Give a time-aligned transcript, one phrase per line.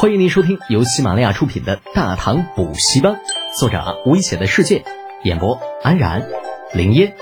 [0.00, 3.14] 欢迎您收听由喜马拉雅出品的《大唐补习班》，
[3.58, 4.84] 作者危险的世界，
[5.24, 6.30] 演播安然、
[6.72, 7.16] 林烟、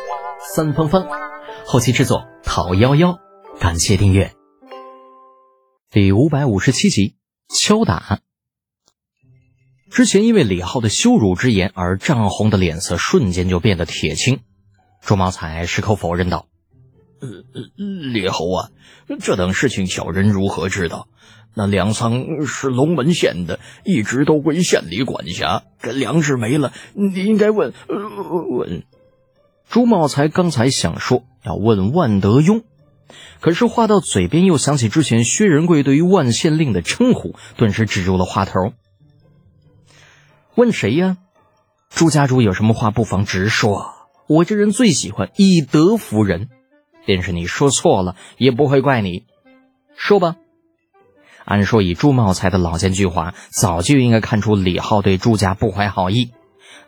[0.55, 1.07] 三芳芳，
[1.65, 3.19] 后期制作陶幺幺。
[3.59, 4.35] 感谢订阅。
[5.91, 7.17] 第五百五十七集，
[7.49, 8.21] 敲打。
[9.91, 14.41] 之前因为李浩的羞辱之言而涨红的脸色瞬间就变得铁青。
[15.01, 16.47] 朱茂才矢口否认道
[17.25, 17.29] ：“呃，
[18.13, 18.69] 李侯啊，
[19.19, 21.09] 这等事情小人如何知道？
[21.59, 25.63] 那粮仓是龙门县的，一直都归县里管辖。
[25.81, 28.85] 这粮食没了，你应该问问。”
[29.67, 32.63] 朱茂才刚才想说要问万德庸，
[33.41, 38.75] 可是话到嘴边又想起之前薛仁贵对于万县令的称呼，顿时止住了话头。
[40.55, 41.17] 问谁呀？
[41.89, 43.95] 朱家主有什么话不妨直说。
[44.29, 46.51] 我这人最喜欢以德服人，
[47.07, 49.25] 便是你说错了也不会怪你。
[49.97, 50.37] 说吧。
[51.47, 56.33] 按说以朱茂才的老奸巨猾，早就应该看出李浩对朱家不怀好意，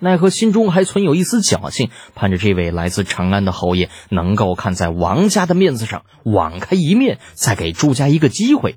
[0.01, 8.77] 奈何心中还存有一丝侥幸，盼着这位来自长安的侯爷能够看在王家的面子上网开一面，再给朱家一个机会。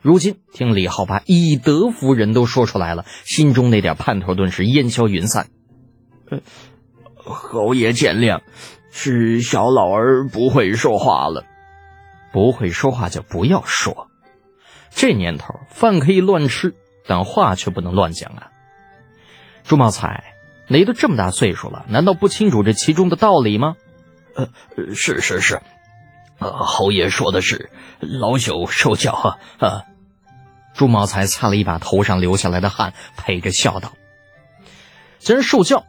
[0.00, 5.48] 如今听李浩把以德服人都说出来了，心中那点盼头顿时烟消云散。
[6.30, 6.38] 呃，
[7.16, 8.42] 侯爷见谅，
[8.92, 11.44] 是小老儿不会说话了。
[12.32, 14.08] 不会说话就不要说。
[14.94, 16.74] 这年头，饭可以乱吃，
[17.06, 18.50] 但话却不能乱讲啊。
[19.64, 20.34] 朱茂才，
[20.68, 23.76] 你都这么大岁数了，难道不清楚这其中的道理吗？
[24.34, 24.48] 呃，
[24.94, 25.60] 是是是，
[26.38, 29.82] 呃，侯爷说的是，老朽受教啊啊。
[30.74, 33.92] 朱茂才擦了一把头上流下来的汗，陪着笑道
[35.20, 35.84] ：“既然受教，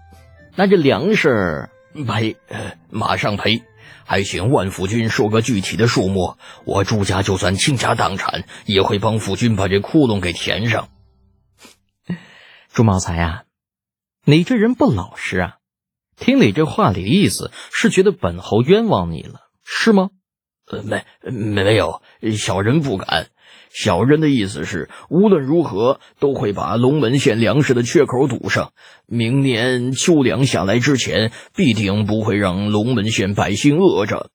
[0.56, 1.70] 那这粮食
[2.08, 2.38] 赔，
[2.90, 3.64] 马上赔。
[4.06, 10.90] 还请万府君说个具体的数目，我朱家就算倾家荡产，也会帮府君把这窟窿给填上。”
[12.72, 13.44] 朱茂才呀，
[14.24, 15.58] 你这人不老实啊！
[16.18, 20.10] 听你这话里的意思，是觉得本侯冤枉你了，是吗？
[20.68, 22.02] 呃，没没有，
[22.38, 23.30] 小人不敢。
[23.70, 28.72] 小人的意思是，无论如何都会把龙门县粮食的缺口堵上。
[29.06, 34.30] 明年秋粮下来之前，必定不会让龙门县百姓饿着。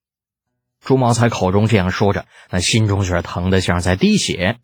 [0.84, 4.56] 朱茂才口中这样说着，那心中却是疼得像在滴血。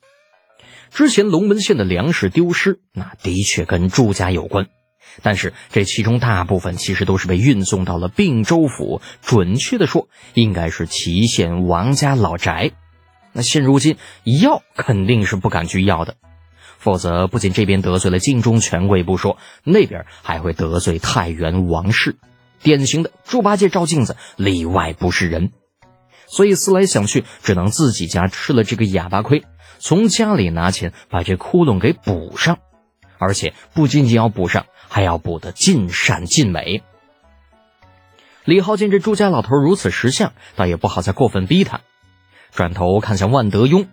[0.91, 4.69] 之前龙门县的粮食丢失，那的确跟朱家有关，
[5.23, 12.73] 但是这其中大部分其实都是被运送到了并州府，准确的说，应该是祁县王家老宅。
[13.37, 16.17] 那现如今要肯定是不敢去要的，
[16.79, 22.17] 否则不仅这边得罪了晋中权贵不说，那边还会得罪太原王氏，
[22.63, 25.53] 典型的猪八戒照镜子里外不是人。
[26.27, 29.45] 所以思来想去，只能自己家吃了这个哑巴亏，
[29.79, 32.59] 从家里拿钱把这窟窿给补上，
[33.19, 36.83] 而且不仅仅要补上，还要补得尽善尽美。
[38.47, 41.83] 李浩见这朱家老头如此识相，倒也不好再过分逼他。
[42.53, 43.87] 转头看向万德庸，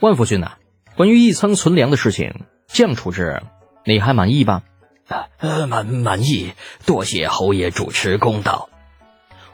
[0.00, 0.52] 万夫君呐，
[0.96, 3.42] 关于一仓存粮的事情，这样处置，
[3.84, 4.62] 你还满意吧？
[5.08, 6.52] 啊，满满意，
[6.86, 8.70] 多谢侯爷主持公道。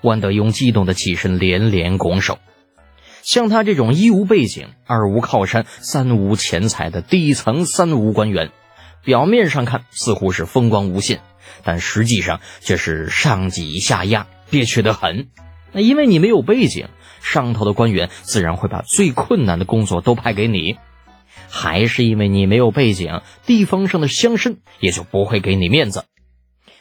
[0.02, 2.38] 万德庸激动的起身，连连拱手。
[3.22, 8.52] 像他这种一无背景、二无靠山、三无钱财的低层三无官员，
[9.02, 11.20] 表面上看似乎是风光无限，
[11.64, 15.28] 但实际上却是上挤下压，憋屈的很。
[15.72, 16.88] 那因为你没有背景。
[17.20, 20.76] 上头的官员自然会把最困难的工作都派给你，
[21.48, 26.04] 还是因为你没有背景，地方上的乡绅也就不会给你面子。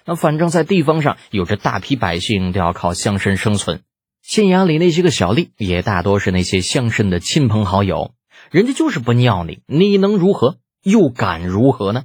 [0.06, 3.82] 那反正，在地方上有着大批百姓都要靠乡绅生存，
[4.22, 8.14] 县衙里那些个小吏也大多是那些乡绅的亲朋好友，
[8.52, 10.58] 人家就是不尿你，你能如何？
[10.84, 12.04] 又敢如何呢？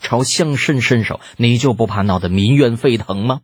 [0.00, 3.40] 朝乡绅伸手，你就不怕闹得民怨沸腾吗？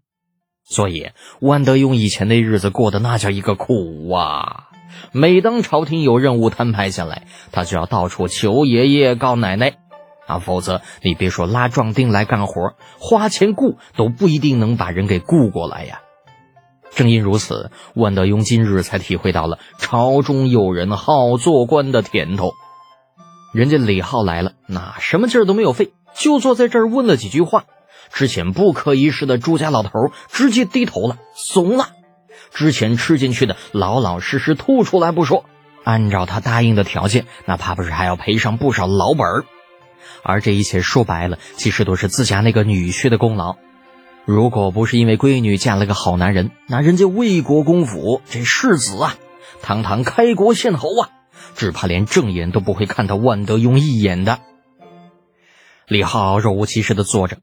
[0.67, 1.11] 所以，
[1.41, 4.71] 万德庸以前那日子过得那叫一个苦啊！
[5.13, 9.75] 每当朝廷有任务摊派下来，他就要到处求爷爷告奶奶
[10.27, 16.01] 啊，否则你别说拉壮丁来干活，花钱雇都不一定能把人给雇过来呀。
[16.95, 22.53] 正因如此，万德庸今日才体会到了朝中有人好做官的甜头。
[23.53, 27.65] 人家李浩来了，那什么劲儿都没有费，就坐在这儿问了几句话。
[28.15, 29.91] 之前不可一世的朱家老头
[30.29, 31.89] 直接低头了，怂了。
[32.53, 35.45] 之前吃进去的老老实实吐出来不说，
[35.83, 39.45] 按照他答应的条件，那怕不是还要赔上不少老本儿。
[40.23, 43.57] 而这一切说白了，其实都是自家那个女婿的功劳。
[44.25, 49.17] 如果不是因为闺女嫁了个好男人，那人家魏国公府这世子啊，
[49.61, 51.11] 堂堂开国县侯啊，
[51.57, 54.39] 只怕连正眼都不会看到万德庸一眼的。
[55.89, 57.39] 李浩若无其事的坐着，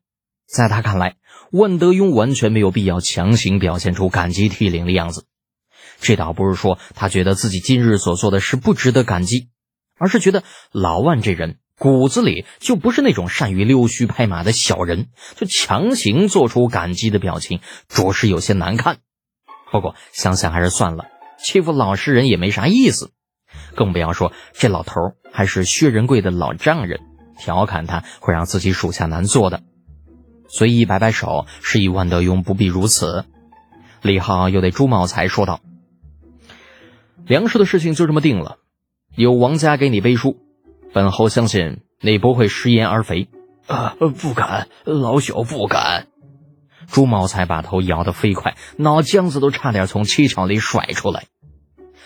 [0.51, 1.15] 在他看来，
[1.51, 5.25] 万德庸完全没有必要强行表现出感激涕零的样子。
[6.01, 9.47] 这倒不是说他觉得自己今日所做的事不值得感激，
[9.97, 10.43] 而是觉得
[10.73, 18.97] 老万这人骨子里就不是那种善于溜须拍马的小人，就强行做出感激的表情，着实有些难看。
[19.71, 21.05] 不过想想还是算了，
[21.41, 23.13] 欺负老实人也没啥意思，
[23.73, 24.95] 更不要说这老头
[25.31, 26.99] 还是薛仁贵的老丈人。
[27.39, 29.63] 调侃他会让自己属下难做的，
[30.53, 33.25] 随意摆摆手，示意万德庸不必如此。
[34.01, 35.61] 李浩又对朱茂才说道
[37.25, 38.57] ：“粮食的事情就这么定了，
[39.15, 40.37] 有王家给你背书，
[40.93, 43.29] 本侯相信你不会食言而肥。”
[43.67, 46.07] 啊，不敢，老朽不敢。
[46.87, 51.27] 朱茂才把头摇得飞快，脑浆子都差点从七窍里甩出来。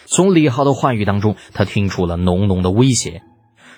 [0.05, 3.23] 从李浩的话语当中，他听出了浓浓的威胁。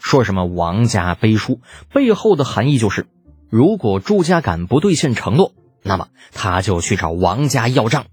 [0.02, 1.62] 说什么王家背书，
[1.94, 3.08] 背后的含义就是，
[3.50, 5.54] 如果朱家敢不兑现承诺，
[5.84, 8.08] 那么他就去找王家要账。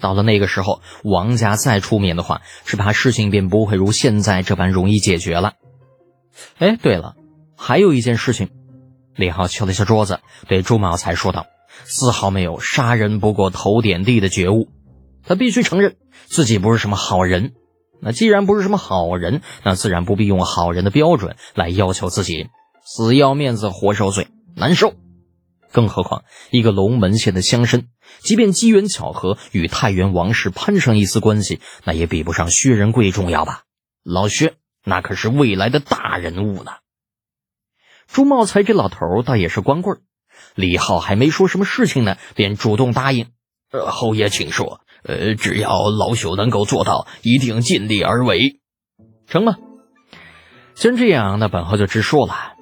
[0.00, 5.52] 到了那个时候，王家再出面的话，只怕事情便不会如现在这般容易解决了。
[6.58, 7.14] 哎，对了，
[7.56, 8.50] 还有一件事情，
[9.14, 10.18] 李浩敲了一下桌子，
[10.48, 11.46] 对朱茂才说道，
[11.84, 14.68] 丝毫没有杀人不过头点地的觉悟。
[15.26, 17.52] 他必须承认自己不是什么好人。
[18.02, 22.48] 那既然不是什么好人，那自然不必用好人的标准来要求自己，
[22.84, 24.26] 死要面子活受罪，
[24.56, 24.94] 难受。
[25.72, 27.86] 更何况一个龙门县的乡绅，
[28.20, 33.62] 即便机缘巧合与太原王氏攀上一丝关系，那也比不上薛仁贵重要吧？
[34.04, 34.54] 老薛
[34.84, 36.72] 那可是未来的大人物呢。
[38.06, 40.00] 朱茂才这老头倒也是光棍，
[40.54, 43.30] 李浩还没说什么事情呢，便主动答应
[43.72, 48.60] ：“呃，侯爷请说。”呃，只要老朽能够做到，一定尽力而为，
[49.26, 49.58] 成吗？
[50.74, 52.54] 既然这样，那本侯就直说了。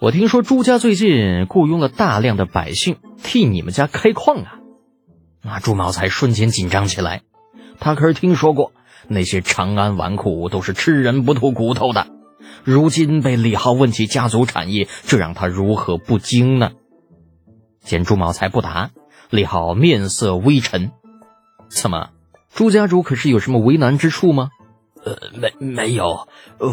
[0.00, 4.54] 我听说朱家最近雇佣了大量的百姓替你们家开矿啊！
[5.42, 7.20] 那，朱茂才瞬间紧张起来。
[7.78, 8.72] 他可是听说过
[9.08, 12.06] 那些长安纨绔都是吃人不吐骨头的，
[12.64, 16.70] 如今被李浩问起家族产业，这让他如何不惊呢？
[17.82, 18.92] 见朱茂才不答。
[19.28, 20.92] 李浩面色微沉，
[21.68, 22.08] 怎么，
[22.54, 24.48] 朱家主可是有什么为难之处吗？
[25.04, 26.28] 呃，没没有。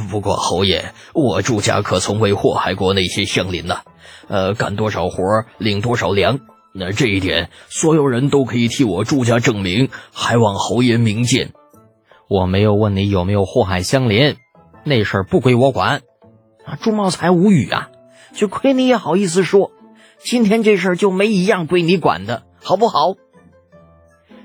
[0.09, 3.81] 不过侯爷，我朱家可从未祸害过那些乡邻呐。
[4.27, 5.24] 呃，干多少活
[5.57, 6.39] 领多少粮，
[6.74, 11.53] 那这一点所有人都可以替我朱家证明，还望侯爷明鉴。
[12.29, 14.35] 我没有问你有没有祸害乡邻，
[14.83, 16.01] 那事儿不归我管。
[16.65, 17.89] 啊，朱茂才无语啊，
[18.33, 19.71] 就亏你也好意思说，
[20.19, 22.44] 今天这事儿就没一样归你管的。
[22.62, 23.15] 好不好？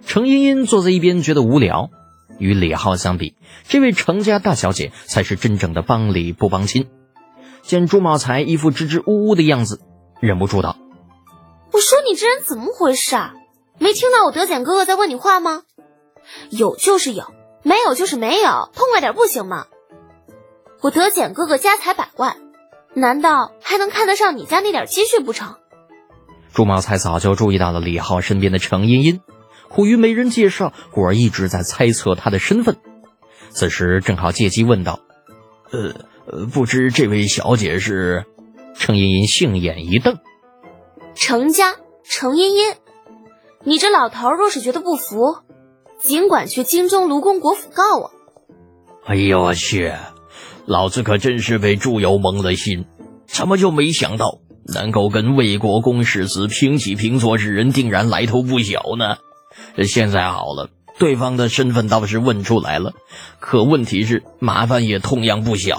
[0.07, 1.91] 程茵茵坐在一边，觉得无聊。
[2.43, 3.37] 与李浩相比，
[3.69, 6.89] 这位程家大小姐才是真正的帮理不帮亲。
[7.63, 9.81] 见朱茂才一副支支吾吾的样子，
[10.21, 10.77] 忍不住道
[11.73, 13.35] ：“我说你这人怎么回事啊？
[13.79, 15.63] 没听到我德简哥哥在问你话吗？
[16.51, 19.67] 有就是有，没有就是没有，痛快点不行吗？
[20.81, 22.37] 我德简哥哥家财百万，
[22.95, 25.55] 难道还能看得上你家那点积蓄不成？”
[26.53, 29.21] 朱茂才早就注意到了李浩身边的程茵茵，
[29.73, 32.77] 苦于没人介绍，故而一直在猜测他的身份。
[33.51, 35.01] 此时正好借机问道
[35.73, 35.95] ：“呃
[36.27, 38.27] 呃，不知这位小姐是？”
[38.79, 40.19] 程茵茵杏眼一瞪
[41.15, 42.75] ：“程家程茵茵，
[43.65, 45.37] 你这老头若是觉得不服，
[46.01, 48.11] 尽管去京中卢公国府告我。”
[49.05, 49.93] 哎呦我去，
[50.67, 52.87] 老子可真是被朱由蒙了心，
[53.27, 54.41] 怎么就没想到？
[54.73, 59.17] 能够跟魏国公世子平起平坐之人，定然来头不小呢。
[59.85, 62.95] 现在好了，对方的身份倒是问出来了，
[63.41, 65.79] 可问题是麻烦也同样不小。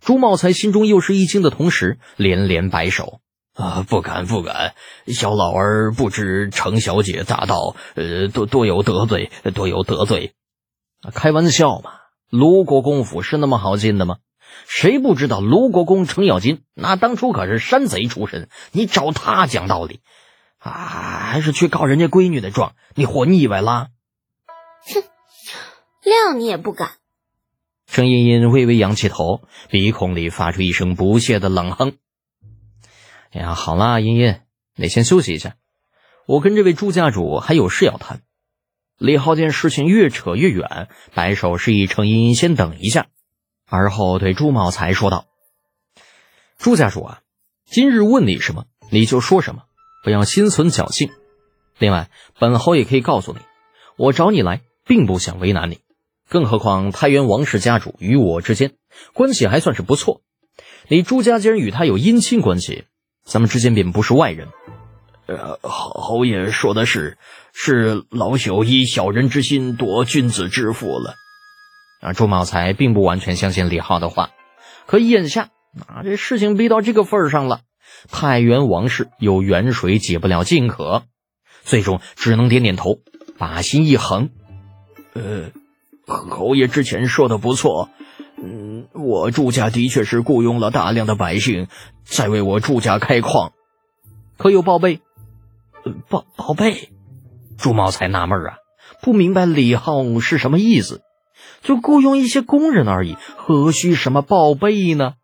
[0.00, 3.20] 朱茂才心中又是一惊的同时，连连摆手
[3.54, 4.74] ：“啊，不敢不敢，
[5.06, 10.34] 小老儿不知程小姐大道，呃，多多有得罪，多有得罪。
[11.14, 11.90] 开玩笑嘛，
[12.30, 14.16] 卢国公府是那么好进的吗？”
[14.68, 16.62] 谁不知道卢国公程咬金？
[16.74, 20.00] 那当初可是山贼出身，你找他讲道理，
[20.68, 22.74] 啊，还是去告人家闺女的状？
[22.94, 23.88] 你活腻歪啦？
[24.86, 25.02] 哼，
[26.02, 26.92] 谅你也不敢。
[27.86, 31.96] 程茵茵微微扬起头，鼻孔里发出一声不屑的冷哼。
[33.32, 34.40] 哎呀，好啦，茵茵，
[34.74, 35.56] 你先休息一下，
[36.26, 38.22] 我跟这位朱家主还有事要谈。
[38.98, 43.06] 李浩见事情越扯越远，摆手示意程茵茵先等一下。
[43.68, 45.26] 而后对朱茂才说道
[46.56, 47.20] ：“朱家主啊，
[47.66, 49.64] 今日问你什么，你就说什么，
[50.06, 51.10] 不要心存侥幸。
[51.80, 53.40] 另外，本侯也可以告诉你，
[53.96, 55.80] 我找你来，并不想为难你，
[56.28, 58.74] 更何况太原王氏家主与我之间
[59.14, 60.20] 关系还算是不错。
[60.86, 62.84] 你朱家既然与他有姻亲关系，
[63.24, 64.46] 咱们之间便不是外人。
[65.26, 67.18] 呃，侯爷说的是，
[67.52, 71.16] 是老朽以小人之心夺君子之腹了。
[72.00, 74.30] 啊，朱茂才并不完全相信李浩的话，
[74.86, 75.48] 可眼下
[75.88, 77.62] 啊，这事情逼到这个份儿上了，
[78.10, 81.04] 太原王氏有远水解不了近渴，
[81.62, 82.98] 最终只能点点头，
[83.38, 84.30] 把心一横。
[85.14, 85.50] 呃，
[86.06, 87.88] 侯爷之前说的不错，
[88.36, 91.68] 嗯，我祝家的确是雇佣了大量的百姓，
[92.04, 93.52] 在为我祝家开矿，
[94.36, 95.00] 可有报备？
[96.08, 96.90] 报报备？
[97.58, 98.58] 朱茂才纳闷啊，
[99.02, 101.00] 不明白李浩是什么意思。
[101.62, 105.14] 就雇佣一些工人而已，何须什么报备呢？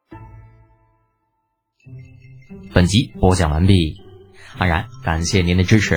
[2.75, 4.01] 本集播讲完毕，
[4.57, 5.95] 安然感谢您的支持。